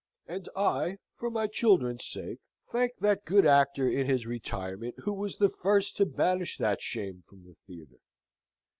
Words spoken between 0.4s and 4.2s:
I, for my children's sake, thank that good Actor in